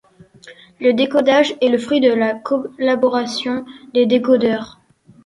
[0.79, 4.79] Le décodage est le fruit de la collaboration des décodeurs.